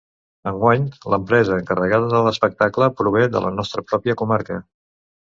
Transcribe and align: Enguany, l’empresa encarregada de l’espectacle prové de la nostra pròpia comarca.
Enguany, 0.51 0.85
l’empresa 1.13 1.57
encarregada 1.63 2.07
de 2.13 2.21
l’espectacle 2.27 2.87
prové 3.01 3.27
de 3.35 3.43
la 3.43 3.51
nostra 3.59 3.85
pròpia 3.91 4.17
comarca. 4.23 4.57